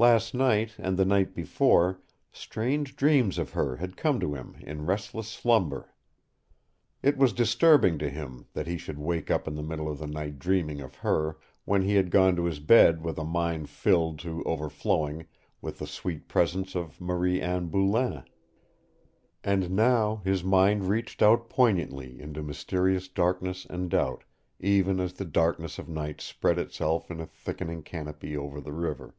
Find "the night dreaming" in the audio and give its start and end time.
9.98-10.80